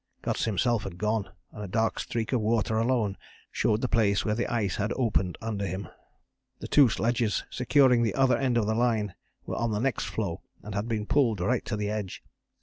Guts 0.23 0.45
himself 0.45 0.81
had 0.81 0.97
gone, 0.97 1.29
and 1.51 1.61
a 1.63 1.67
dark 1.67 1.99
streak 1.99 2.33
of 2.33 2.41
water 2.41 2.79
alone 2.79 3.17
showed 3.51 3.81
the 3.81 3.87
place 3.87 4.25
where 4.25 4.33
the 4.33 4.47
ice 4.51 4.77
had 4.77 4.91
opened 4.93 5.37
under 5.43 5.67
him. 5.67 5.89
The 6.59 6.67
two 6.67 6.89
sledges 6.89 7.43
securing 7.51 8.01
the 8.01 8.15
other 8.15 8.35
end 8.35 8.57
of 8.57 8.65
the 8.65 8.73
line 8.73 9.13
were 9.45 9.57
on 9.57 9.69
the 9.69 9.79
next 9.79 10.05
floe 10.05 10.41
and 10.63 10.73
had 10.73 10.87
been 10.87 11.05
pulled 11.05 11.39
right 11.39 11.63
to 11.65 11.77
the 11.77 11.91
edge. 11.91 12.23